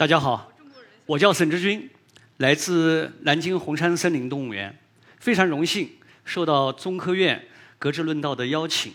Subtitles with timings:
[0.00, 0.50] 大家好，
[1.04, 1.90] 我叫沈志军，
[2.38, 4.74] 来自南京红山森林动物园，
[5.18, 5.90] 非常荣幸
[6.24, 7.46] 受到中科院
[7.78, 8.94] 格致论道的邀请。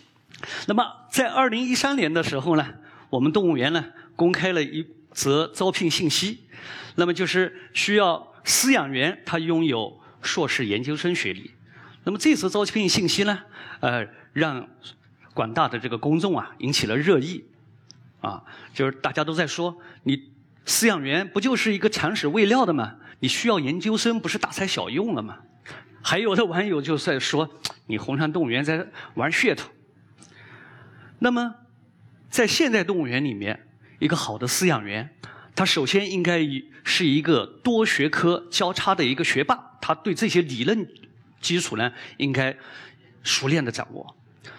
[0.66, 2.68] 那么，在二零一三年的时候呢，
[3.12, 6.40] 我们动物园呢公开了一则招聘信息，
[6.96, 11.52] 那么就是需要饲养员他拥有硕士研究生学历。
[12.04, 13.44] 那么这则招聘信息呢，
[13.80, 14.68] 呃，让
[15.36, 17.46] 广大的这个公众啊引起了热议，
[18.22, 20.34] 啊，就是大家都在说你。
[20.66, 22.96] 饲养员不就是一个铲屎喂料的吗？
[23.20, 25.40] 你需要研究生，不是大材小用了吗？
[26.02, 27.50] 还有的网友就在说，
[27.88, 29.70] 你红山动物园在玩噱头。
[31.20, 31.56] 那么，
[32.30, 33.68] 在现代动物园里面，
[34.00, 35.16] 一个好的饲养员，
[35.56, 36.40] 他首先应该
[36.84, 40.88] 是一个多学科交叉的一个学霸，他对这些理论
[41.40, 42.56] 基础呢，应该
[43.24, 44.16] 熟练的掌握。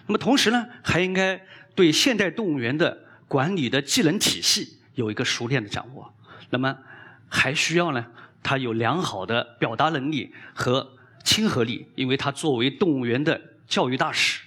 [0.06, 1.40] 那么同时呢，还应该
[1.74, 4.78] 对现代动物园的管理的技能体系。
[4.96, 6.12] 有一个熟练的掌握，
[6.50, 6.76] 那么
[7.28, 8.04] 还需要呢，
[8.42, 14.42] 他有良好的表达能力和亲和力，因为他作为动物园的教育大使，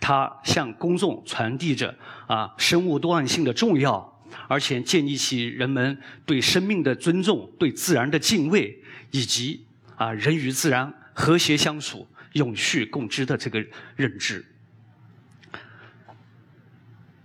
[0.00, 1.94] 他向公众传递着
[2.26, 9.66] 啊生物多样性的重要，而且建立起人们对生命的尊重、对自然的敬畏，以及
[9.96, 13.64] 啊人与自然和谐相处、永续共知的这个
[13.96, 14.44] 认知。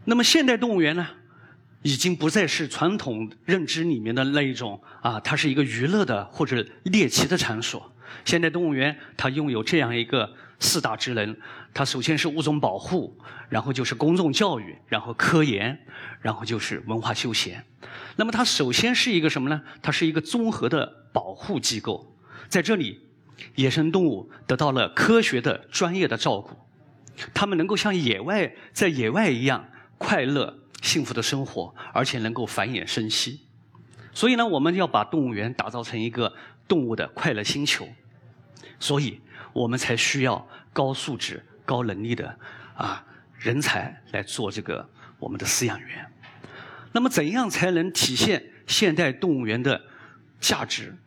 [0.06, 1.08] 那么现代动物园呢？
[1.82, 7.92] 已经不再是传统认知里面的那一种啊，它是一个娱乐的或者猎奇的场所。
[8.26, 11.36] 现代动物园它拥有这样一个四大职能：
[11.74, 15.80] 它首先是物种保护，然后就是公众教育，然后科研，
[16.22, 17.64] 然后就是文化休闲。
[18.18, 19.62] 那么它首先是一个什么呢？
[19.82, 22.14] 它是一个综合的保护机构，
[22.50, 23.00] 在这里，
[23.56, 26.58] 野生动物得到了科学的专业的照顾，
[27.34, 30.59] 它们能够像野外在野外一样快乐。
[30.82, 33.42] 幸福的生活，而且能够繁衍生息，
[34.14, 36.34] 所以呢，我们要把动物园打造成一个
[36.68, 37.88] 动物的快乐星球，
[38.80, 39.20] 所以
[39.54, 42.40] 我们才需要高素质、高能力的
[42.76, 43.06] 啊
[43.38, 46.06] 人才来做这个我们的饲养员。
[46.92, 49.82] 那么，怎样才能体现现代动物园的
[50.40, 50.98] 价值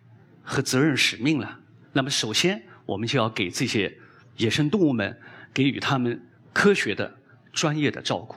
[0.42, 1.58] 和责任使命呢？
[1.92, 3.98] 那么，首先我们就要给这些
[4.36, 5.18] 野生动物们
[5.52, 7.18] 给予他们科学的、
[7.52, 8.36] 专业的照顾。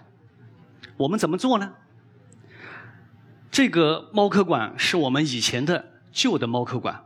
[0.98, 1.74] 我们怎么做呢？
[3.52, 7.06] 这个猫科馆是我们以前的旧的猫科馆，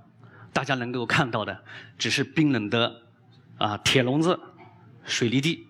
[0.51, 1.63] 大家能够看到的
[1.97, 3.03] 只是冰冷的
[3.59, 4.39] 啊铁笼子、
[5.03, 5.67] 水泥地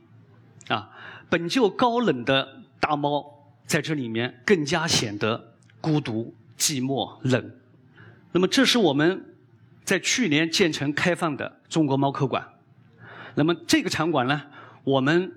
[0.69, 0.89] 啊，
[1.29, 3.25] 本就高冷的大猫
[3.65, 7.51] 在这里面更加显得孤独、寂寞、冷。
[8.31, 9.35] 那么，这是我们
[9.83, 12.47] 在去年建成开放的中国猫科馆。
[13.35, 14.43] 那么，这个场馆呢，
[14.83, 15.33] 我们。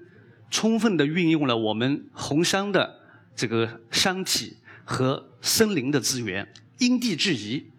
[0.53, 3.01] 充分的运用了我们红山的
[3.35, 7.71] 这个山体和森林的资源，因地制宜，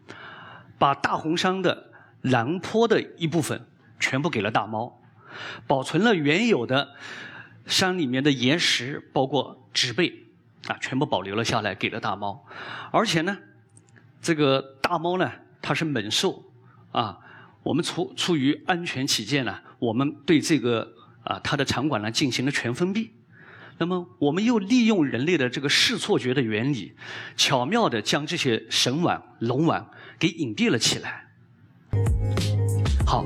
[0.80, 1.92] 把大红山的
[2.24, 3.68] 南坡的一部分
[4.00, 5.00] 全部给了大猫，
[5.68, 6.96] 保存了原有的
[7.68, 10.26] 山里面的岩石，包括植被
[10.66, 12.44] 啊，全部保留了下来，给了大猫。
[12.92, 13.38] 而且呢，
[14.20, 16.44] 这个大猫呢，它是猛兽
[16.92, 17.20] 啊，
[17.62, 20.92] 我们出出于安全起见呢，我们对这个。
[21.24, 23.12] 啊，它的场馆呢进行了全封闭，
[23.78, 26.94] 那么我们又利用人类的这个视错觉的原理，
[27.36, 29.88] 巧妙的将这些神碗、龙碗
[30.20, 31.28] 给隐蔽了起来。
[33.06, 33.26] 好，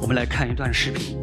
[0.00, 1.22] 我们来看一段视频。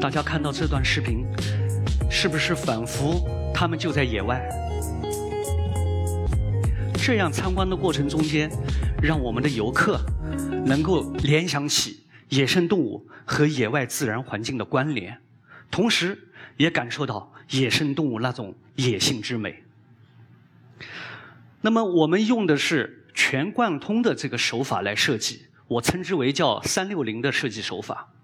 [0.00, 1.24] 大家看到这段视频，
[2.10, 4.46] 是不是仿佛他们就在野外？
[7.06, 8.50] 这样参观的过程中间，
[9.02, 10.00] 让我们的游客
[10.64, 15.20] 能够联想起野生动物和野外自然环境的关联，
[15.70, 16.18] 同时
[16.56, 19.64] 也感受到野生动物那种野性之美。
[21.60, 28.14] 那么，我们用的是全贯通的这个手法来设计，我称之为叫“三六零”的设计手法。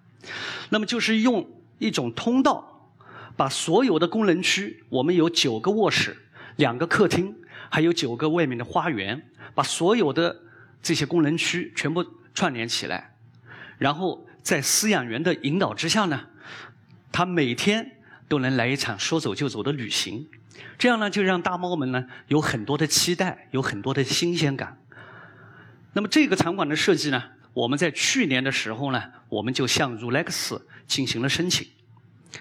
[0.71, 1.47] 那么，就是用
[1.79, 2.89] 一种通道，
[3.37, 6.17] 把所有的功能区，我们有九个卧室，
[6.57, 7.37] 两个客厅。
[7.71, 10.43] 还有九个外面的花园，把所有的
[10.83, 13.15] 这些功能区全部串联起来，
[13.79, 16.27] 然后在饲养员的引导之下呢，
[17.13, 20.29] 他每天都能来一场说走就走的旅行，
[20.79, 24.79] 这样呢就让大猫们呢有很多的期待，有很多的新鲜感。
[25.93, 27.23] 那么这个场馆的设计呢，
[27.53, 31.67] 我们在去年的时候呢，我们就向 Rolex 进行了申请。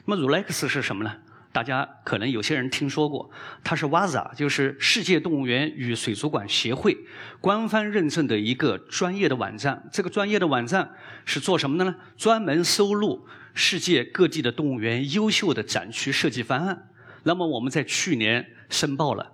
[0.06, 1.16] 那么 Rolex 是什么呢
[1.52, 3.30] 大家可能有些人听说过，
[3.64, 6.96] 它是 WAZA，就是世界动物园与水族馆协会
[7.42, 9.90] 官方认证的一个专业的网站。
[9.92, 10.92] 这个专业的网站
[11.26, 11.96] 是做什么的呢？
[12.16, 16.88] 专门收录世界各地的动物园优秀的展区设计方案。
[17.24, 19.32] 那么我们在去年申报了，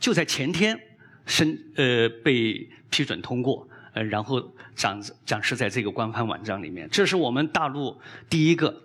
[0.00, 0.80] 就在前天
[1.26, 4.40] 申呃被批准通过，呃然后
[4.74, 6.88] 展展示在这个官方网站里面。
[6.90, 8.00] 这是我们大陆
[8.30, 8.82] 第一个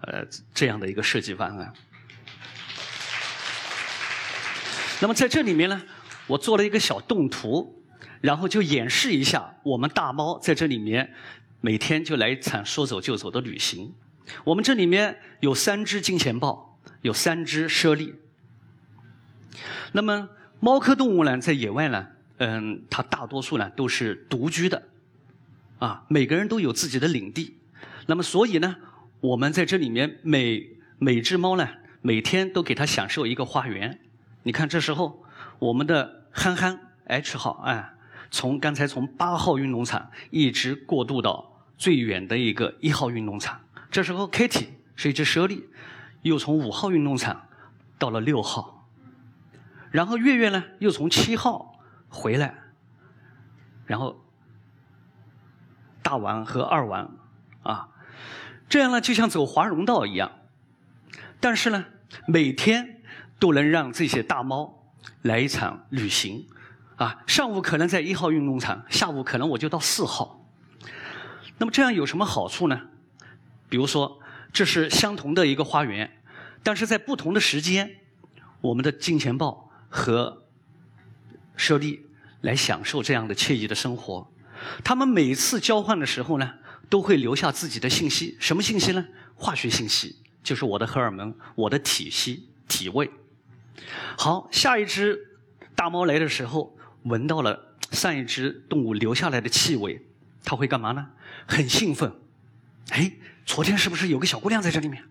[0.00, 1.72] 呃这样的一个设计方案。
[5.00, 5.82] 那么在这里面呢，
[6.26, 7.82] 我做了一个小动图，
[8.20, 11.14] 然后就演示一下我们大猫在这里面
[11.60, 13.94] 每天就来一场说走就走的旅行。
[14.44, 18.14] 我们这里面有三只金钱豹，有三只猞猁。
[19.92, 20.28] 那么
[20.60, 22.06] 猫科动物呢，在野外呢，
[22.36, 24.82] 嗯，它大多数呢都是独居的，
[25.78, 27.56] 啊，每个人都有自己的领地。
[28.06, 28.76] 那么所以呢，
[29.20, 31.66] 我们在这里面每每只猫呢，
[32.02, 33.98] 每天都给它享受一个花园。
[34.42, 35.22] 你看，这时候
[35.58, 37.92] 我们的憨憨 H 号，哎，
[38.30, 43.60] 从刚才从八号运动场一直过渡到最远的一个一号运动场。
[43.90, 45.68] 这时候 Kitty 是一只猞猁，
[46.22, 47.48] 又从五号运动场
[47.98, 48.88] 到了六号，
[49.90, 51.78] 然后月月呢又从七号
[52.08, 52.54] 回来，
[53.84, 54.24] 然后
[56.02, 57.14] 大王和二王
[57.62, 57.90] 啊，
[58.70, 60.32] 这样呢就像走华容道一样，
[61.40, 61.84] 但是呢
[62.26, 62.99] 每天。
[63.40, 64.92] 都能让这些大猫
[65.22, 66.46] 来一场旅行，
[66.96, 70.46] 啊，上午可能在一号运动场，下午可能我就到四号。
[71.58, 72.80] 那么这样有什么好处呢？
[73.68, 74.20] 比如说，
[74.52, 76.18] 这是相同的一个花园，
[76.62, 77.96] 但是在不同的时间，
[78.60, 80.44] 我们的金钱豹和
[81.56, 82.00] 猞猁
[82.42, 84.30] 来享受这样的惬意的生活。
[84.84, 86.54] 他们每次交换的时候呢，
[86.88, 89.06] 都会留下自己的信息，什么信息呢？
[89.34, 93.10] 化学信息，就是我的荷尔蒙、我的体息、体味。
[94.16, 95.18] 好，下一只
[95.74, 100.04] 大猫来的时候，闻到了上一只动物留下来的气味，
[100.44, 101.08] 它会干嘛呢？
[101.46, 102.12] 很兴奋，
[102.90, 103.10] 哎，
[103.46, 105.02] 昨天是不是有个小姑娘在这里面？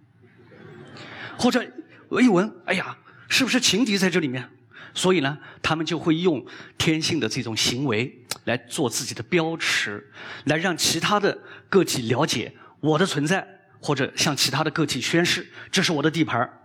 [1.37, 1.65] 或者
[2.09, 2.97] 闻一闻，哎呀，
[3.27, 4.49] 是不是情敌在这里面？
[4.93, 6.45] 所以呢，他们就会用
[6.77, 10.11] 天性的这种行为来做自己的标识，
[10.45, 11.37] 来让其他的
[11.69, 13.47] 个体了解我的存在，
[13.81, 16.61] 或者向其他的个体宣示这是我的地盘儿，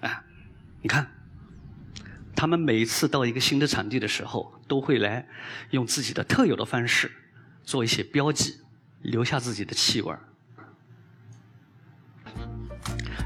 [0.00, 0.24] 啊。
[0.82, 1.06] 你看，
[2.34, 5.24] 他们每一次到一个新的场地的时候，都会来
[5.70, 7.10] 用自己的特有的方式
[7.62, 8.56] 做一些标记，
[9.02, 10.20] 留下自己的气味儿。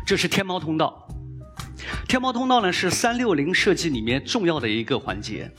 [0.06, 1.08] 这是天猫通道，
[2.06, 5.50] 天猫通道呢是三六零设计里面重要的一个环节，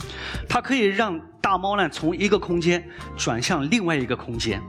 [0.48, 4.62] 它可以让大猫呢从一个空间转向另外一个空间。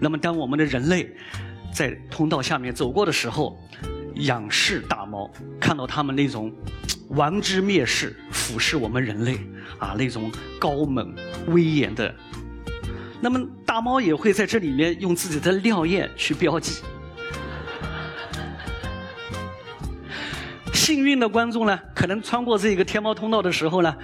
[0.00, 1.12] 那么，当我们的人类
[1.74, 3.58] 在通道下面走过的时候，
[4.20, 5.30] 仰视大猫，
[5.60, 6.52] 看到它们那种
[7.08, 9.38] 王之蔑视、俯视我们人类
[9.78, 11.14] 啊那种高猛
[11.48, 12.14] 威严的，
[13.20, 16.82] 那么大猫也会在这里面用自己的尿液去标记。
[20.72, 23.96] 幸运的观众呢，可能穿过这个天猫通道的时候呢，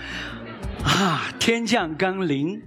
[0.85, 2.63] 啊，天降甘霖。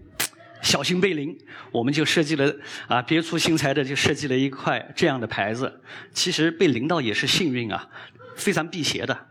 [0.69, 1.36] 小心被淋，
[1.71, 2.56] 我们就设计了
[2.88, 5.81] 啊，别出心裁的就设计了一块这样的牌子。
[6.13, 7.89] 其实被淋到也是幸运啊，
[8.36, 9.25] 非常辟邪的。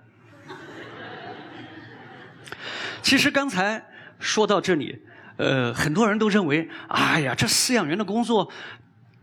[3.03, 3.87] 其实刚才
[4.19, 5.01] 说到这里，
[5.37, 8.51] 呃，很多人都认为，哎呀，这饲养员的工作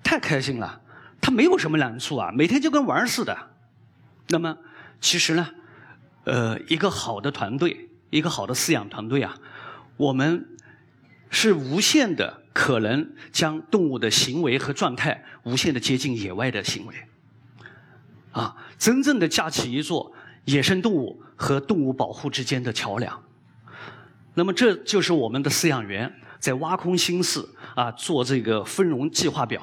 [0.01, 0.79] 太开心了，
[1.19, 3.37] 他没有什么难处啊，每天就跟玩似的。
[4.29, 4.57] 那么，
[5.01, 5.49] 其实呢，
[6.23, 9.35] 呃，一个好的团队，一个好的饲养团队啊，
[9.97, 10.47] 我们。
[11.29, 16.95] 是无限的可能将动物的行为和状态无限的接近野外的行为，
[18.31, 20.13] 啊，真正的架起一座
[20.45, 23.23] 野生动物和动物保护之间的桥梁。
[24.33, 29.61] 那么这就是我们的饲养员在挖空心思啊做这个分容计划表。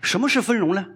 [0.00, 0.86] 什么是分容呢？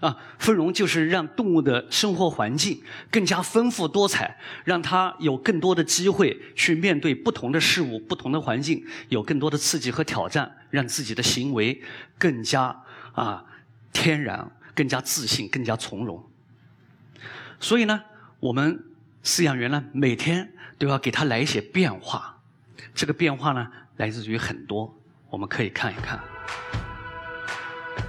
[0.00, 11.82] 啊，分容就是让动物的生活环境更加丰富多彩，让它有更多的机会去面对不同的事物、不同的环境，有更多的刺激和挑战，让自己的行为
[12.18, 12.82] 更加
[13.14, 13.44] 啊
[13.92, 16.22] 天然、更加自信、更加从容。
[17.58, 18.02] 所以呢，
[18.38, 18.84] 我们
[19.24, 22.38] 饲养员呢，每天都要给它来一些变化。
[22.94, 24.94] 这个变化呢，来自于很多，
[25.30, 26.20] 我们可以看一看。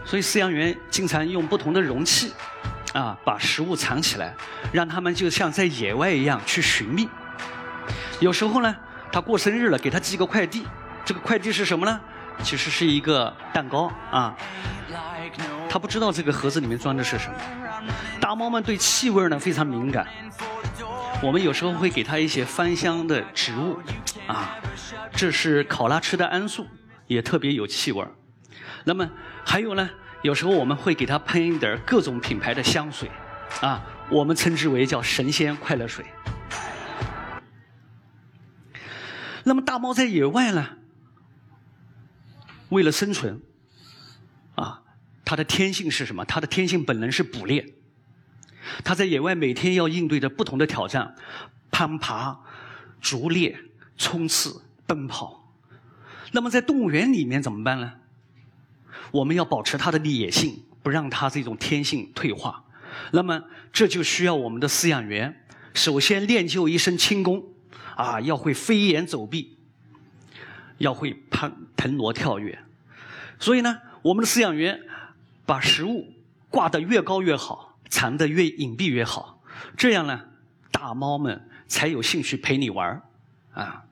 [0.08, 2.32] 所以饲养员经常用不同的容器，
[2.94, 4.34] 啊，把食物藏起来，
[4.72, 7.10] 让他们就像在野外一样去寻觅。
[8.22, 8.74] 有时候呢，
[9.12, 10.66] 他过生日了，给他寄个快递，
[11.04, 12.00] 这个快递是什么呢？
[12.42, 14.34] 其实是一个蛋糕啊。
[15.70, 17.36] 他不知道这个盒子里面装的是什么。
[18.22, 20.08] 大猫们对气味呢非常敏感，
[21.22, 23.78] 我们有时候会给它一些芳香的植物，
[24.26, 24.56] 啊，
[25.12, 26.66] 这是考拉吃的桉树，
[27.08, 28.06] 也特别有气味
[28.86, 29.10] 那么
[29.50, 29.90] 还有呢，
[30.24, 33.10] 有时候我们会给它喷一点各种品牌的香水，
[33.62, 36.06] 啊，我们称之为叫神仙快乐水。
[39.46, 40.68] 那么大猫在野外呢，
[42.68, 43.42] 为了生存，
[44.56, 44.82] 啊，
[45.24, 46.26] 它的天性是什么？
[46.26, 47.74] 它的天性本能是捕猎。
[48.84, 51.16] 它在野外每天要应对着不同的挑战，
[51.72, 52.42] 攀爬、
[53.00, 53.58] 逐猎、
[53.96, 55.54] 冲刺、奔跑。
[56.34, 57.94] 那么在动物园里面怎么办呢？
[59.12, 62.64] 我们要保持它的野性，不让它这种天性退化。
[63.12, 67.44] 那么这就需要我们的饲养员首先练就一身轻功，
[67.96, 69.58] 啊，要会飞檐走壁，
[70.78, 72.60] 要会攀腾挪跳跃。
[73.40, 74.82] 所以呢，我们的饲养员
[75.46, 76.14] 把食物
[76.50, 79.42] 挂得越高越好，藏得越隐蔽越好，
[79.78, 80.26] 这样呢，
[80.72, 83.04] 大猫们才有兴趣陪你玩
[83.54, 83.84] 啊。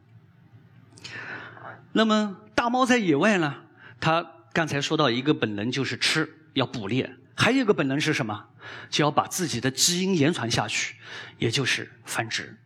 [1.94, 3.56] 那么大猫在野外呢，
[4.00, 4.32] 它。
[4.56, 8.46] 刚才说到一个本能就是吃，要捕猎；还有一个本能是什么？
[8.90, 10.96] 就要把自己的基因延传下去，
[11.38, 12.58] 也就是繁殖。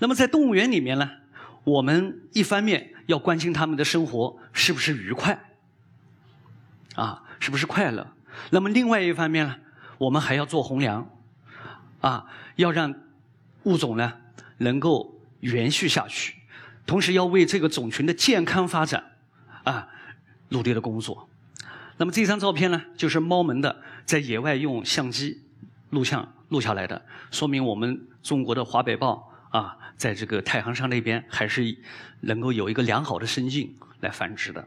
[0.00, 1.08] 那么在动物园里面呢，
[1.62, 5.40] 我们一方面要关心他们的生活是不是愉快，
[6.96, 8.04] 啊，是不是快乐？
[8.50, 9.54] 那么另外一方面呢，
[9.98, 11.08] 我们还要做红粮，
[12.00, 12.26] 啊，
[12.56, 12.92] 要让
[13.62, 14.14] 物种呢
[14.58, 16.34] 能够延续下去，
[16.84, 19.12] 同时要为这个种群的健康发展，
[19.62, 19.86] 啊。
[20.52, 21.28] 努力的工作。
[21.96, 25.42] 那么这张照片呢，就是猫门的在野外用相机
[25.90, 31.76] 录像录下来的，说明我们中国的华北豹啊，在这个太行山那边还是
[32.20, 34.66] 能够有一个良好的生境来繁殖的。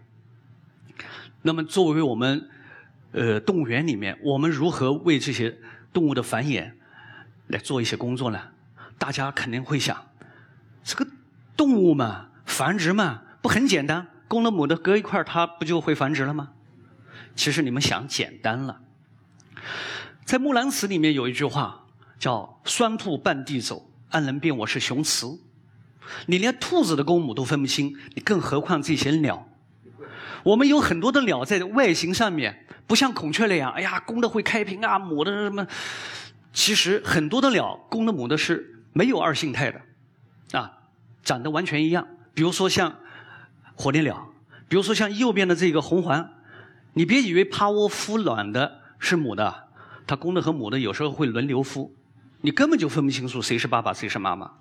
[1.42, 2.50] 那么作为我们
[3.12, 5.58] 呃动物园里面，我们如何为这些
[5.92, 6.72] 动物的繁衍
[7.48, 8.39] 来做一些工作呢？
[8.98, 10.08] 大家肯定会想，
[10.84, 11.06] 这个
[11.58, 14.08] 动物嘛，繁殖嘛，不很简单？
[14.36, 16.50] 公的母的隔一块它不就会繁殖了吗？
[17.38, 18.82] 其实你们想简单了，
[20.25, 21.86] 在《木兰辞》里面有一句话
[22.20, 25.39] 叫“双兔傍地走，安能辨我是雄雌”。
[26.27, 29.48] 你连兔子的公母都分不清，你更何况这些鸟？
[30.44, 35.65] 我们有很多的鸟在外形上面不像孔雀那样，哎呀，公的会开屏啊，母的什么？
[36.51, 40.74] 其实很多的鸟，公的母的是没有二性态的，啊，
[41.24, 42.06] 长得完全一样。
[42.34, 42.98] 比如说像。
[43.75, 44.32] 火烈鸟，
[44.67, 46.32] 比如说像右边的这个红环，
[46.94, 49.67] 你别以为趴窝孵卵的是母的，
[50.08, 51.91] 它公的和母的有时候会轮流孵，
[52.41, 54.51] 你根本就分不清楚谁是爸爸谁是妈妈。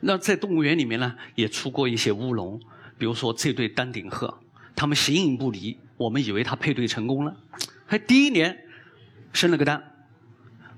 [0.00, 2.60] 那在动物园里面呢，也出过一些乌龙，
[2.98, 4.38] 比如说这对丹顶鹤，
[4.74, 7.36] 它们形影不离，我们以为它配对成功了，
[7.86, 8.58] 还第一年
[9.32, 9.82] 生了个蛋，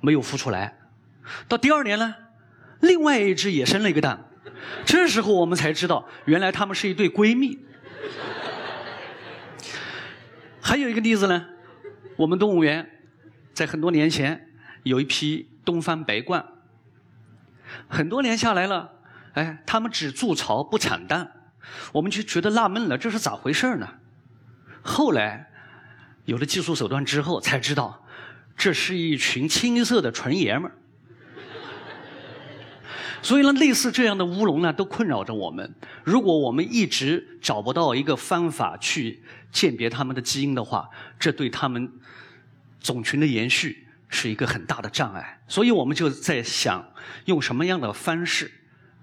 [0.01, 0.79] 没有孵出来，
[1.47, 2.15] 到第二年呢，
[2.81, 4.25] 另外一只也生了一个蛋。
[4.85, 7.59] 这时候我们才知道，原来她们是一对闺蜜。
[10.61, 11.47] 还有一个例子呢，
[12.17, 12.89] 我们动物园
[13.55, 14.49] 在很多年前
[14.83, 16.45] 有一批东方白鹳，
[17.89, 18.93] 很多年下来了，
[19.33, 21.33] 哎，它们只筑巢不产蛋，
[21.93, 23.89] 我们就觉得纳闷了，这是咋回事呢？
[24.83, 25.49] 后来
[26.25, 28.05] 有了技术手段之后，才知道
[28.57, 30.78] 这是一群青色的纯爷们儿。
[33.23, 35.75] 所以呢，类似这样的乌龙呢，都困扰着我们。
[36.05, 41.91] 如果我们一直找不到一个方法去鉴别它们的基因的话，这对它们
[42.81, 45.41] 种群的延续是一个很大的障碍。
[45.49, 46.85] 所以我们就在想，
[47.25, 48.51] 用什么样的方式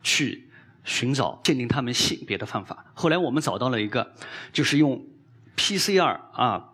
[0.02, 0.50] 去
[0.84, 2.86] 寻找鉴定它们性别的方法。
[2.94, 4.14] 后来我们找到了一个，
[4.54, 5.04] 就是用
[5.58, 6.72] PCR 啊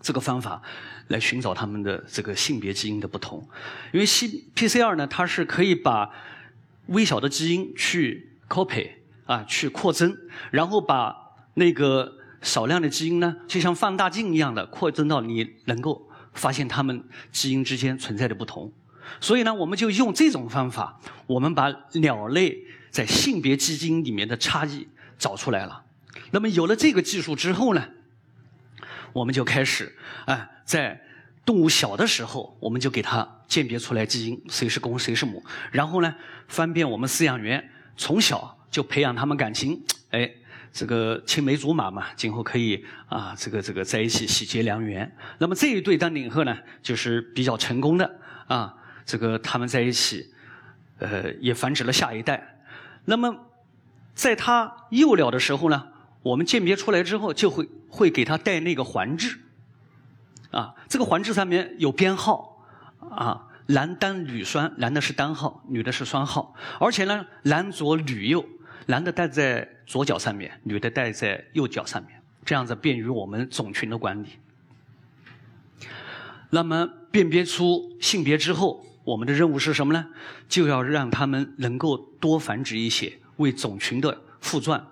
[0.00, 0.62] 这个方法
[1.08, 3.46] 来寻找它们的这个性别基因的不同。
[3.92, 6.10] 因为 C PCR 呢，它是可以把
[6.90, 8.90] 微小的基因去 copy
[9.24, 10.16] 啊，去扩增，
[10.52, 11.16] 然后把
[11.54, 18.72] 那个少量的基因呢，就像放大镜一样的扩增到你能够发现它们基因之间存在的不同。
[19.20, 22.58] 所以呢，我们就用这种方法，我们把鸟类
[22.90, 24.86] 在性别基因里面的差异
[25.18, 25.84] 找出来了。
[26.32, 27.88] 那么有了这个技术之后呢，
[29.12, 31.00] 我们就开始啊，在
[31.44, 33.36] 动物小的时候，我们就给它。
[33.48, 35.42] 鉴别出来基因谁是公谁是母，
[35.72, 36.14] 然后呢，
[36.46, 40.30] 方便我们饲养员从小就培养他们感情， 哎，
[40.72, 45.10] 这个青梅竹马嘛，今后可以啊，这个这个在一起喜结良缘。
[45.38, 48.08] 那么这一对丹顶鹤呢，就是比较成功的
[48.46, 48.72] 啊，
[49.04, 50.32] 这个他们在一起，
[51.00, 52.62] 呃，也繁殖了下一代。
[53.04, 53.34] 那么
[54.14, 55.88] 在它幼鸟的时候呢，
[56.22, 59.36] 我们鉴别出来之后，就会会给它带那个环质，
[60.50, 62.48] 啊，这个环质上面有编号。
[63.10, 68.44] 啊，男单女双，男的是单号，女的是双号，而且呢，男左女右，
[68.86, 74.28] 男的戴在左脚上面，女的戴在右脚上面，这样子便于我们种群的管理。
[76.50, 80.06] 那么辨别出性别之后，我们的任务是什么呢？
[80.46, 84.86] 就要让他们能够多繁殖一些，为种群的复壮、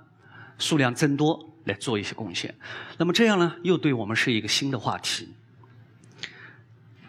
[0.56, 2.54] 数量增多来做一些贡献。
[2.96, 5.28] 那么这样呢，又对我们是一个新的话题。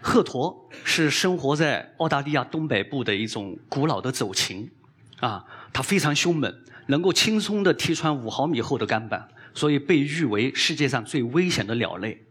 [0.01, 4.69] 鹤鸵是生活在澳大利亚东北部的一种古老的走禽，
[5.19, 6.53] 啊，它非常凶猛，
[6.87, 12.25] 能够轻松地踢穿五毫米厚的钢板，所以被誉为世界上最危险的鸟类。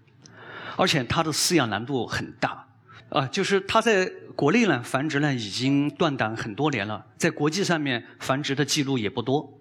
[0.76, 2.68] 而且它的饲养难度很大，
[3.10, 9.58] 啊，就是它在国内呢繁殖呢已经断档很多年了，在国际上面繁殖的记录也不多。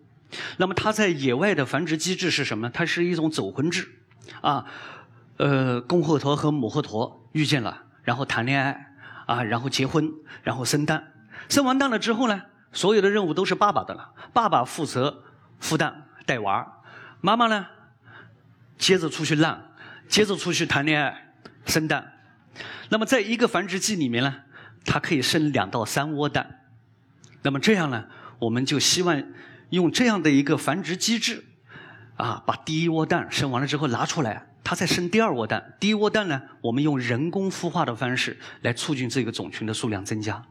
[0.57, 2.71] 那么它在野外的繁殖机制是什么呢？
[2.73, 3.89] 它是一种走婚制，
[4.41, 4.65] 啊，
[5.37, 7.83] 呃，公鹤鸵和母鹤鸵遇见了。
[8.07, 8.93] 然后谈恋爱，
[9.25, 10.09] 啊，然后结婚，
[10.41, 11.11] 然后生蛋，
[11.49, 14.13] 生完蛋了之后呢，所有的任务都是爸爸的了。
[14.31, 15.25] 爸爸负责
[15.61, 16.79] 孵蛋带娃
[17.19, 17.67] 妈妈呢，
[18.77, 19.61] 接着出去浪，
[20.07, 21.33] 接着出去谈恋爱，
[21.65, 22.13] 生蛋。
[22.87, 24.33] 那么在一个繁殖季里面呢，
[24.85, 26.61] 它可以生两到三窝蛋。
[27.41, 28.05] 那么这样呢，
[28.39, 29.21] 我们就希望
[29.71, 31.43] 用这样的一个繁殖机制，
[32.15, 34.47] 啊，把第一窝蛋生完了之后拿出来。
[34.69, 40.43] 它在生第二窝蛋，第一窝蛋呢，我们用人工孵化的方式来促进这个种群的数量增加。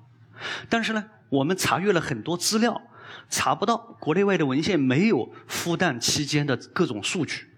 [0.71, 2.81] 但是呢，我们查阅了很多资料，
[3.29, 7.51] 查不到国内外的文献没有孵蛋期间的各种数据。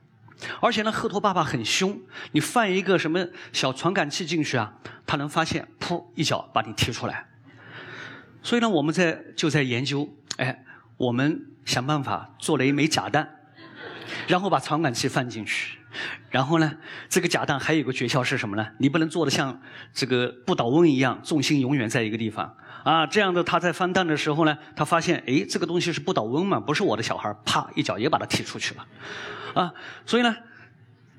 [0.60, 1.96] 而且呢，鹤鸵爸爸很凶，
[2.32, 4.74] 你放一个什么小传感器进去啊，
[5.06, 7.28] 它能发现，噗一脚把你踢出来。
[8.42, 10.64] 所以呢，我们在就在研究，哎，
[10.96, 13.28] 我们想办法做了一枚假蛋，
[14.26, 15.77] 然后把传感器放进去。
[16.30, 16.73] 然后呢，
[17.09, 18.66] 这个假蛋还有个诀窍是什么呢？
[18.78, 19.61] 你不能做的像
[19.92, 22.54] 这个不倒翁一样，重心永远在一个地方
[22.85, 23.07] 啊。
[23.07, 28.87] 这样的他在翻蛋的时候呢，他发现哎，这个东西是不倒翁嘛，不是我的小孩，啪一脚也把他踢出去了，
[29.55, 29.72] 啊。
[30.05, 30.37] 所以呢，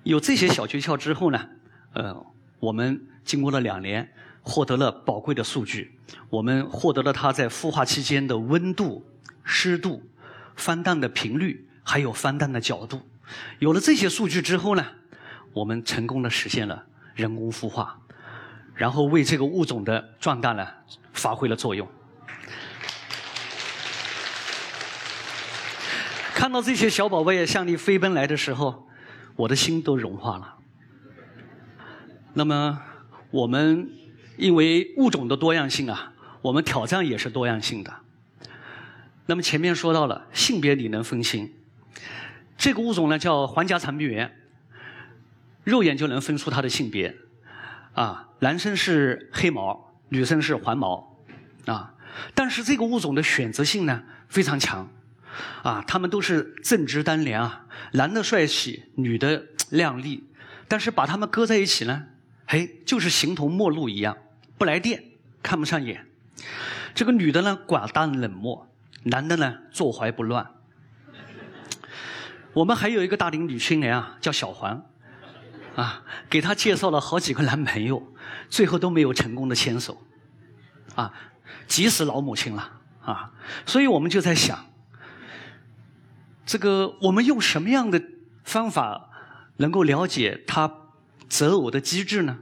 [0.03, 1.49] 有这些小诀窍之后呢，
[1.93, 2.25] 呃，
[2.60, 5.97] 我们经过了两年，获得了宝贵的数据，
[6.29, 9.03] 我们获得了它在孵化期间的温度、
[9.43, 10.03] 湿度、
[10.55, 13.01] 翻蛋的频率，还有翻蛋的角度。
[13.59, 14.85] 有了这些数据之后呢，
[15.53, 17.99] 我们成功的实现了人工孵化，
[18.75, 20.67] 然后为这个物种的壮大呢
[21.13, 21.87] 发挥了作用。
[26.33, 28.87] 看到这些小宝贝向你飞奔来的时候，
[29.35, 30.55] 我的心都融化了。
[32.33, 32.81] 那么，
[33.31, 33.89] 我们
[34.37, 37.93] 因为物种的多样性啊，我们挑战也是多样性的。
[39.25, 41.51] 那么前面说到了性别，你能分清？
[42.59, 44.35] 这个物种呢叫皇家长臂猿，
[45.63, 47.15] 肉眼就能分出它的性别，
[47.93, 51.17] 啊，男生是黑毛，女生是黄毛，
[51.65, 51.95] 啊，
[52.35, 54.91] 但是这个物种的选择性呢非常强，
[55.63, 60.27] 啊，他们都是正直单廉啊，男的帅气，女的靓丽，
[60.67, 62.07] 但是把他们搁在一起呢，
[62.45, 64.17] 嘿，就是形同陌路一样，
[64.57, 65.01] 不来电，
[65.41, 66.05] 看不上眼。
[66.93, 68.67] 这个女的呢寡淡冷漠，
[69.03, 70.45] 男的呢坐怀不乱。
[72.53, 74.83] 我们还有一个大龄女青年啊，叫小黄，
[75.75, 78.12] 啊，给她介绍了好几个男朋友，
[78.49, 80.01] 最后都没有成功的牵手，
[80.95, 81.13] 啊，
[81.67, 82.71] 急死老母亲了
[83.03, 83.31] 啊！
[83.65, 84.65] 所以我们就在想，
[86.45, 88.01] 这个我们用什么样的
[88.43, 89.09] 方法
[89.57, 90.71] 能够了解她
[91.27, 92.39] 择偶的机制呢？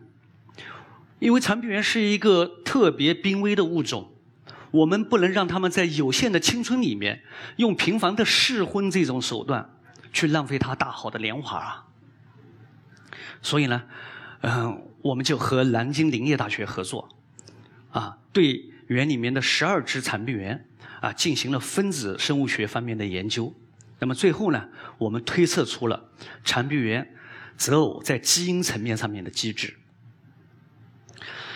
[1.20, 4.14] 因为长臂猿是一个特别濒危的物种，
[4.72, 7.24] 我们不能让他们在有限的青春里面
[7.58, 9.77] 用频繁的试婚这种手段。
[10.14, 11.86] 去浪费它大好的年华啊！
[13.42, 13.84] 所以呢，
[14.42, 17.08] 嗯，我们就和南京林业大学合作，
[17.92, 20.68] 啊，对园里面的十二只长臂猿
[21.02, 23.54] 啊进行了分子生物学方面的研究。
[24.00, 26.10] 那么最后呢，我们推测出了
[26.44, 27.16] 长臂猿
[27.56, 29.78] 择偶在基因层面上面的机制。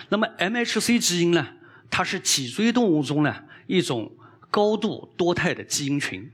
[0.10, 1.48] 那么 MHC 基因呢，
[1.90, 4.12] 它是脊椎动物中呢一种
[4.50, 6.32] 高度多态的基因群，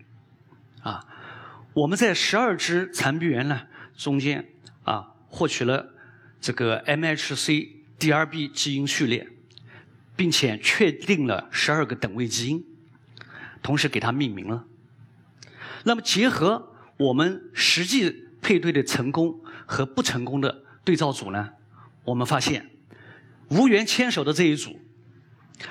[0.82, 1.06] 啊。
[1.78, 4.48] 我们在十二只残臂猿呢中间
[4.84, 5.94] 啊获取了
[6.42, 7.68] 这个 MHC
[8.00, 9.28] DRB 基因序列，
[10.16, 12.66] 并且确定了十二个等位基因，
[13.62, 14.66] 同时给它命名了。
[15.84, 21.52] 那么结合我们实际配对的成功和不成功的对照组呢，
[22.06, 22.72] 我们发现
[23.50, 24.80] 无缘牵手的这一组，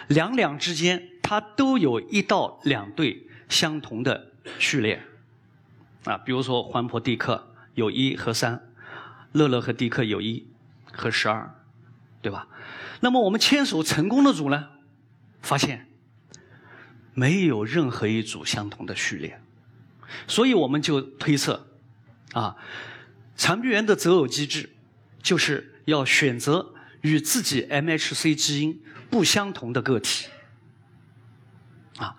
[0.06, 5.02] 两两之间它都有一到两对相同的序列。
[6.06, 8.62] 啊，比如说黄婆蒂克有一和三，
[9.32, 10.48] 乐乐和蒂克有一
[10.92, 11.54] 和十二，
[12.22, 12.48] 对吧？
[13.00, 14.68] 那么我们牵手成功的组呢，
[15.42, 15.88] 发现
[17.12, 19.40] 没有任何一组相同的序列，
[20.26, 21.66] 所以我们就推测，
[22.32, 22.56] 啊，
[23.36, 24.70] 长臂猿的择偶机制
[25.22, 30.28] 就是要选择与自己 MHC 基因不相同的个体，
[31.98, 32.16] 啊，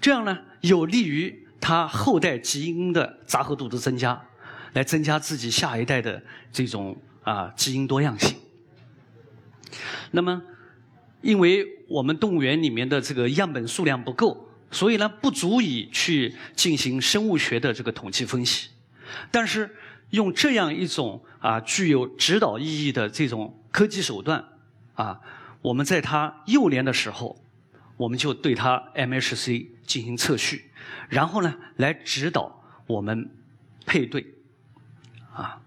[0.00, 4.20] 这样呢有利于他后代基因的杂合度的增加，
[4.72, 6.20] 来增加自己下一代的
[6.52, 8.36] 这种啊基因多样性。
[10.10, 10.42] 那么，
[11.22, 18.70] 因为我们动物园里面的这个样本数量不够，所以呢不足以去进行生物学的这个统计分析。
[19.30, 19.74] 但是
[20.10, 24.44] 用这样一种啊具有指导意义的这种科技手段
[24.94, 25.20] 啊，
[25.62, 27.40] 我们在它幼年的时候，
[27.96, 30.71] 我们就对它 MHC 进行测序，
[31.08, 33.30] 然后呢来指导我们
[33.86, 34.34] 配对
[35.34, 35.60] 啊。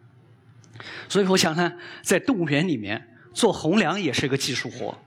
[1.08, 3.12] 所以我想呢，在动物园里面。
[3.36, 4.97] 做红娘也是个技术活，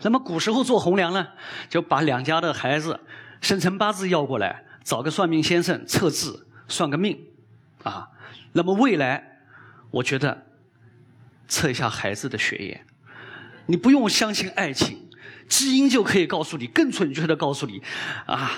[0.00, 1.28] 那么古时候做红娘呢，
[1.68, 2.98] 就把两家的孩子
[3.40, 7.28] 生辰八字要过来，找个算命先生测字算个命，
[7.84, 8.08] 啊，
[8.54, 9.38] 那么未来
[9.92, 10.46] 我觉得
[11.46, 12.84] 测一下孩子的血液，
[13.66, 15.08] 你不用相信爱情，
[15.48, 17.80] 基因就可以告诉你，更准确的告诉你，
[18.26, 18.50] 啊，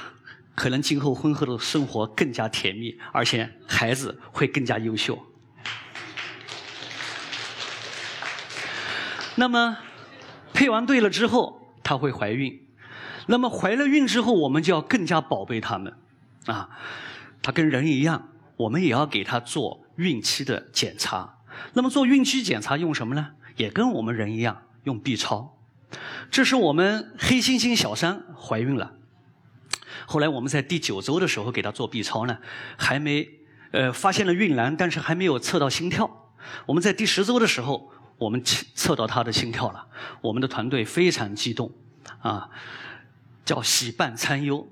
[0.55, 5.19] 可能今后婚后的生活更加甜蜜，而且孩子会更加优秀。
[9.35, 9.79] 那么，
[10.53, 12.67] 配完对了之后，她会怀孕。
[13.27, 15.97] 那么怀了孕之后，我们就要更加宝贝他们，
[16.47, 16.69] 啊，
[17.41, 21.38] 她跟人一样，我们也要给她做孕期的检查。
[21.73, 23.31] 那么做孕期检查用什么呢？
[23.57, 25.57] 也跟我们人一样，用 B 超。
[26.31, 28.95] 这是我们黑猩猩小山怀孕了，
[30.07, 32.38] 后来我们在第九周的时候给他做 B 超呢，
[32.77, 33.29] 还没
[33.71, 36.33] 呃发现了孕囊，但是还没有测到心跳。
[36.67, 37.93] 我们在第十周的时候。
[38.19, 39.85] 我们测测到他的心跳了，
[40.21, 41.73] 我们的团队非常激动，
[42.21, 42.49] 啊，
[43.45, 44.69] 叫喜伴参忧，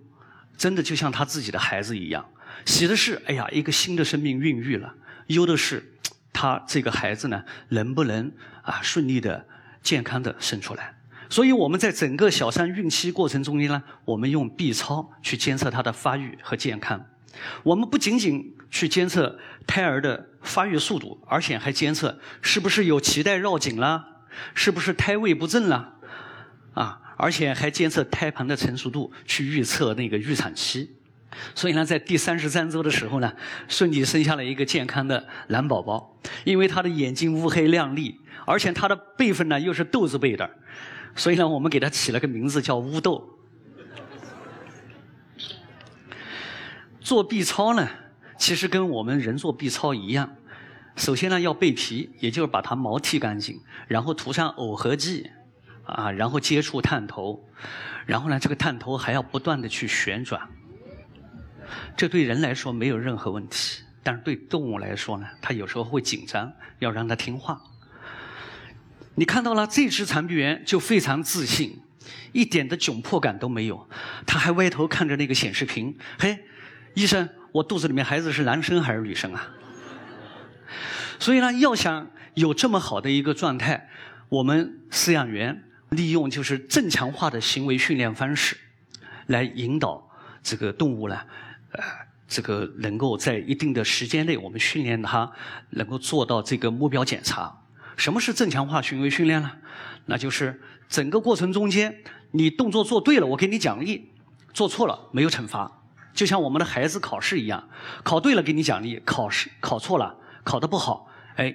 [0.57, 2.25] 真的就像他自己的孩子一样。
[2.64, 4.95] 喜的是，哎呀，一个新的生命孕育了；
[5.27, 5.97] 忧的是，
[6.33, 8.31] 他这个孩子呢，能不能
[8.62, 9.45] 啊顺利的、
[9.83, 11.00] 健康的生出来？
[11.31, 17.07] 所以我们在整个小三孕期过程中间呢，我们用 B 超去监测她的发育和健康。
[17.62, 24.05] 我们不仅仅去监测胎儿的发育速度，而且还监测是不是有脐带绕颈啦，
[24.55, 25.95] 是不是胎位不正啦，
[26.75, 30.97] 啊，而且还监测胎盘的成熟度，去预测那个预产期。
[31.55, 33.33] 所以呢，在第三十三周的时候呢，
[33.69, 36.21] 顺利生下了一个健康的男宝宝。
[36.45, 40.51] 因为他的眼睛乌黑亮丽，而且他的辈分呢又是豆子辈的，
[41.16, 43.38] 所以呢，我们给它起了个名字叫乌豆。
[47.01, 47.88] 做 B 超呢，
[48.38, 50.37] 其实跟我们人做 B 超一样。
[50.96, 55.31] 首先呢，要备皮，也就是把它毛剃干净，然后涂上耦合剂，
[55.85, 57.49] 啊，然后接触探头，
[58.07, 60.49] 然后呢，这个探头还要不断的去旋转。
[61.96, 67.61] 这对人来说没有任何问题，但是对动物来说呢，它有时候会紧张，要让它听话。
[69.20, 71.78] 你看到了这只残臂猿就非常自信，
[72.33, 73.87] 一点的窘迫感都没有，
[74.26, 76.38] 它还歪头看着那个显示屏，嘿。
[76.94, 79.46] 医生，我肚子里面孩子是男生还是女生啊？
[81.18, 83.90] 所以呢，要想有这么好的一个状态，
[84.30, 88.56] 我们饲养员利用就是正强化的行为训练方式，
[89.26, 90.11] 来引导
[90.42, 91.20] 这个动物呢，
[91.72, 91.83] 呃，
[92.26, 95.30] 这个能够在一定的时间内，我们训练它
[95.68, 97.60] 能够做到这个目标检查。
[98.01, 99.53] 什么是正强化行为训练呢？
[100.07, 100.59] 那就是
[100.89, 104.09] 整个过程中间，你动作做对了，我给你奖励；
[104.55, 105.71] 做错了，没有惩罚。
[106.15, 107.69] 就像我们的孩子考试一样，
[108.03, 111.55] 考对了给你奖励，考试考错了，考得不好，哎，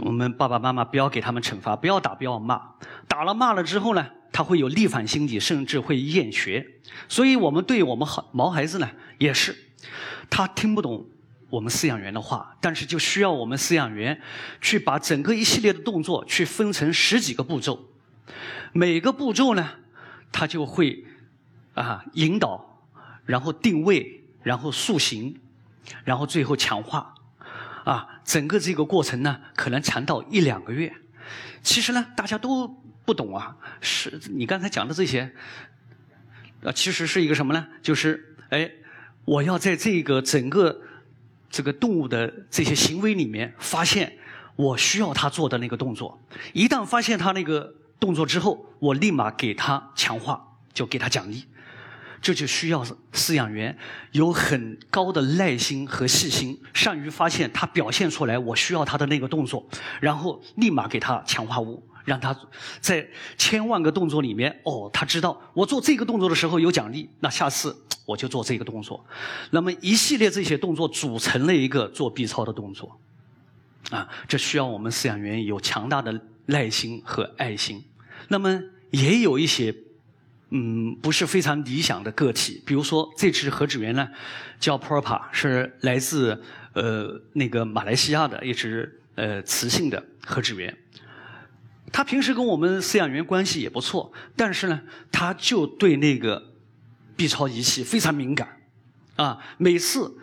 [0.00, 2.60] 我们爸爸妈妈不要给他们惩罚，不要打，不要骂，
[3.08, 6.66] 打了骂了之后呢，他会有逆反心理，甚至会厌学。
[7.08, 9.56] 所以我们对我们好毛孩子呢，也是，
[10.28, 11.06] 他听不懂
[11.50, 14.18] 我们饲养员的话，但是就需要我们饲养员
[14.60, 17.90] 去把整个一系列的动作去分成十几个步骤，
[18.72, 19.68] 每个步骤呢，
[20.32, 21.04] 他就会
[21.74, 22.68] 啊引导。
[23.26, 25.38] 然后定位，然后塑形，
[26.02, 27.14] 然后最后强化，
[27.84, 30.92] 啊，整个这个过程呢，可能长到一两个月。
[31.62, 32.66] 其实呢，大家都
[33.04, 35.32] 不懂啊，是你刚才讲的这些，
[36.64, 37.68] 啊，其实是一个什么呢？
[37.82, 38.68] 就是，哎，
[39.26, 40.80] 我要在这个整个
[41.50, 44.16] 这个动物的这些行为里面，发现
[44.56, 46.18] 我需要它做的那个动作。
[46.52, 51.44] 一旦发现它那个动作之后，我立马给它强化，就给它奖励。
[52.22, 52.84] 这就需要
[53.14, 53.78] 饲养员
[54.12, 59.66] 有很高的耐心和细心，善于发现它表现出来我需要它的那个动作，
[60.00, 62.36] 然后立马给它强化物，让他
[62.80, 63.06] 在
[63.38, 69.06] 千万个动作里面，哦，他知道我做这个动作的时候有奖励，那下次我就做这个动作。
[69.52, 72.98] 那么一系列这些动作组成了一个做 B 超的动作，
[73.90, 77.84] 啊，这需要我们饲养员有强大的耐心和爱心。
[78.26, 79.72] 那么也有一些。
[80.52, 82.60] 嗯，不是非常理想的个体。
[82.66, 84.08] 比如说，这只何止猿呢，
[84.58, 86.42] 叫 Propa，是来自
[86.72, 90.76] 呃那个马来西亚的一只呃雌性的何止猿。
[91.92, 96.54] 他平时跟我们饲养员关系也不错，但是呢，他就对那个
[97.16, 98.60] B 超仪器非常敏感，
[99.16, 100.16] 啊，每次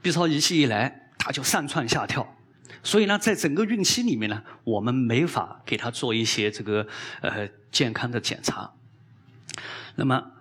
[0.00, 2.36] B 超仪器一来，他就上蹿下跳。
[2.82, 6.86] 所以呢，在整个孕期里面呢，我们没法给他做一些这个
[7.22, 8.72] 呃健康的检查。
[9.96, 10.32] 那么，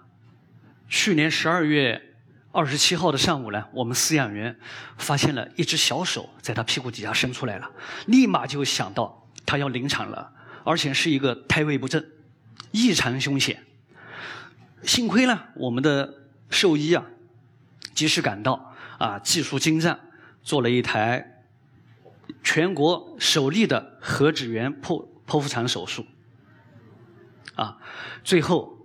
[0.90, 2.16] 去年十二月
[2.52, 4.60] 二十七号的上午呢，我们饲养员
[4.98, 7.72] 发现了一只小手在他屁股底下伸出来了，
[8.08, 12.06] 立马就想到他要临产了，而且是一个胎位不正，
[12.72, 13.64] 异常凶险。
[14.84, 16.14] 幸亏呢，我们的
[16.50, 17.06] 兽医啊
[17.94, 20.00] 及时赶到，啊，技术精湛，
[20.42, 21.44] 做了一台
[22.44, 26.06] 全国首例的核脂源剖剖腹产手术，
[27.56, 27.78] 啊，
[28.24, 28.80] 最后。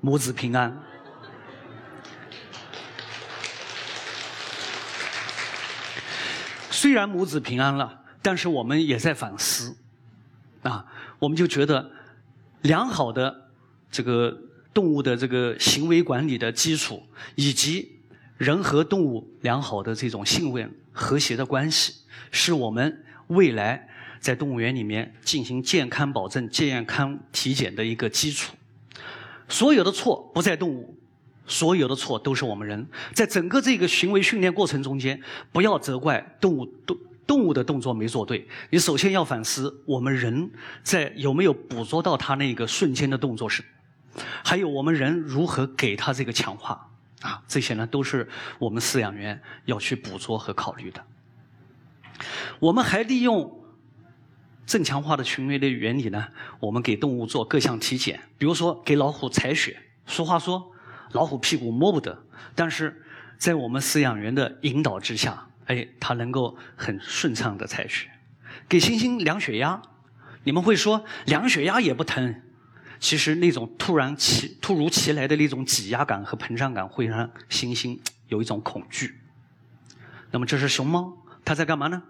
[0.00, 0.80] 母子平安。
[6.70, 9.76] 虽然母子平安了，但是我们也在反思，
[10.62, 10.86] 啊，
[11.18, 11.90] 我们就觉得
[12.62, 13.50] 良好的
[13.90, 14.36] 这个
[14.72, 17.02] 动物的这个行为管理的基础，
[17.34, 17.98] 以及
[18.36, 21.94] 人和动物良好的这种信任和谐的关系，
[22.30, 23.88] 是我们未来
[24.20, 28.54] 在动物园里面进行健康保证、健康体检的一个基础。
[29.48, 30.96] 所有的错不在动物，
[31.46, 32.86] 所有的错都是我们人。
[33.14, 36.96] 在整个这个行为训练过程中间，不要责怪动物动
[37.28, 40.50] 动物的动作没做对，你首先要反思我们人
[40.82, 43.62] 在有没有捕捉到它那个瞬间的动作是，
[44.42, 51.04] 还有我们人如何给它这个强化啊，这些呢都是我们饲养员要去捕捉和考虑的。
[52.58, 53.56] 我们还利用。
[54.66, 56.28] 正强化的群围的原理呢？
[56.60, 59.80] 我们给动物做各项体检，比如说给老虎采血。
[60.04, 60.70] 俗话说，
[61.12, 62.22] 老虎屁股摸不得，
[62.54, 63.02] 但是
[63.38, 68.10] 在我们饲养员的引导之下，哎，它能够很顺畅的采血。
[68.68, 69.80] 给猩猩量血压，
[70.44, 72.42] 你们会说量血压也不疼，
[72.98, 79.20] 其实那种突然其突如其来的那种挤压感和膨胀感，会让猩猩有一种恐惧。
[80.30, 82.02] 那么这是熊猫，它在干嘛呢？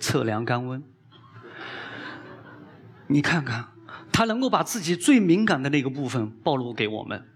[0.00, 0.82] 测量肛温，
[3.06, 3.68] 你看看，
[4.10, 7.28] 它能够把自己最敏感的那个部分暴露给我们，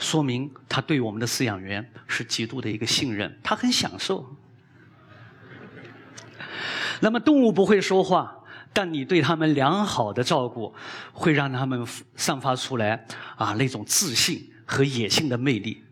[0.00, 4.34] 说明他对我们的饲养员是极度的一个信任，他很享受。
[7.00, 8.36] 那么动物不会说话，
[8.72, 10.74] 但你对他们良好的照顾，
[11.12, 11.86] 会让他们
[12.16, 15.84] 散发出来啊那种自信和野性的魅力。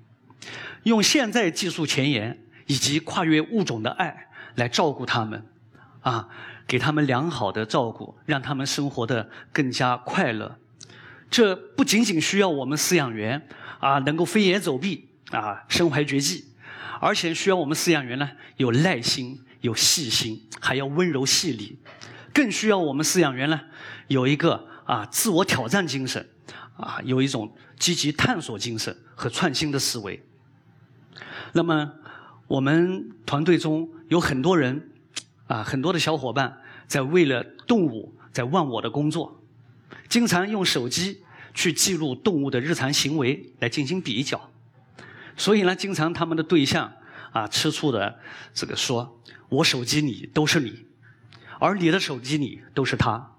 [0.83, 5.47] 用现在技术前沿以及跨越物种的爱来照顾他们。
[6.01, 6.29] 啊，
[6.67, 10.57] 给他们良好的照顾，让他们生活的更加快乐。
[11.31, 16.45] 这不仅仅需要我们饲养员啊能够飞檐走壁啊身怀绝技，
[17.01, 21.79] 而且需要我们饲养员呢有耐心、有细心，还要温柔细腻。
[22.33, 23.61] 更需要我们饲养员呢
[24.07, 26.29] 有一个啊自我挑战精神，
[26.77, 30.23] 啊有一种积极探索精神和创新的思维。
[31.53, 31.93] 那么
[32.47, 34.91] 我们团队中有很多人。
[35.49, 39.43] 啊，很多的小伙伴在为了动物在忘我的工作，
[40.09, 44.51] 经常用手机去记录动物的日常行为来进行比较，
[45.37, 46.93] 所以呢，经常他们的对象
[47.33, 48.19] 啊吃醋的
[48.55, 50.87] 这个说：“我手机里都是你，
[51.59, 53.33] 而你的手机里都是他。”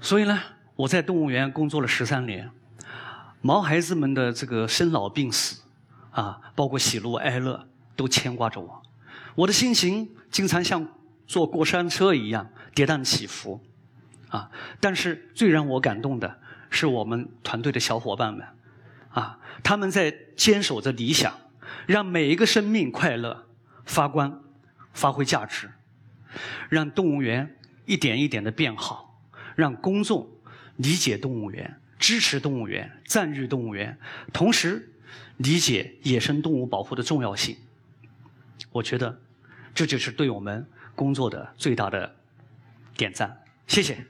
[0.00, 0.40] 所以呢，
[0.76, 2.50] 我在动物园工作了十三年，
[3.40, 5.62] 毛孩子们的这个生老病死
[6.10, 7.68] 啊，包括喜怒哀乐。
[7.94, 8.82] 都牵挂着我，
[9.34, 10.88] 我的心情经常像
[11.26, 13.60] 坐过山车一样跌宕起伏，
[14.28, 14.50] 啊！
[14.80, 18.46] 但是最让我感动的是我们团队的小伙伴们，
[19.10, 19.38] 啊！
[19.62, 21.32] 他们在坚守着理想，
[21.86, 23.46] 让每一个生命快乐、
[23.84, 24.42] 发光、
[24.92, 25.70] 发挥价值，
[26.68, 27.56] 让动物园
[27.86, 29.22] 一点一点的变好，
[29.54, 30.28] 让公众
[30.76, 33.98] 理解动物园、支持动物园、赞誉动物园，
[34.32, 34.92] 同时
[35.36, 37.56] 理解野生动物保护的重要性。
[38.70, 39.20] 我觉得，
[39.74, 42.14] 这就是对我们工作的最大的
[42.96, 43.36] 点赞。
[43.66, 44.04] 谢谢。